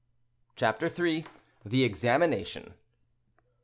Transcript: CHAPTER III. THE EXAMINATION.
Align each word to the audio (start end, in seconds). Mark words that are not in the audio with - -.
CHAPTER 0.55 0.87
III. 0.87 1.27
THE 1.63 1.83
EXAMINATION. 1.85 2.73